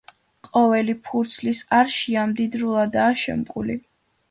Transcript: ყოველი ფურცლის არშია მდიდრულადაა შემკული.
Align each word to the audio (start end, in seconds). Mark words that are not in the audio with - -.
ყოველი 0.45 0.95
ფურცლის 1.09 1.61
არშია 1.81 2.25
მდიდრულადაა 2.33 3.15
შემკული. 3.27 3.81